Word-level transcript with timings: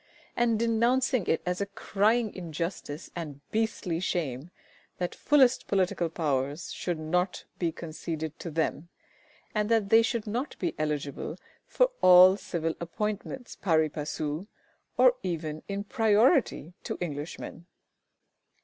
and 0.35 0.57
denouncing 0.57 1.27
it 1.27 1.43
as 1.45 1.61
a 1.61 1.67
crying 1.67 2.33
injustice 2.33 3.11
and 3.15 3.39
beastly 3.51 3.99
shame 3.99 4.49
that 4.97 5.13
fullest 5.13 5.67
political 5.67 6.09
powers 6.09 6.73
should 6.73 6.97
not 6.97 7.45
be 7.59 7.71
conceded 7.71 8.39
to 8.39 8.49
them, 8.49 8.89
and 9.53 9.69
that 9.69 9.89
they 9.89 10.01
should 10.01 10.25
not 10.25 10.57
be 10.57 10.73
eligible 10.79 11.37
for 11.67 11.91
all 12.01 12.35
civil 12.35 12.73
appointments 12.79 13.55
pari 13.55 13.89
passu, 13.91 14.47
or 14.97 15.13
even 15.21 15.61
in 15.67 15.83
priority 15.83 16.73
to 16.83 16.97
Englishmen. 16.99 17.67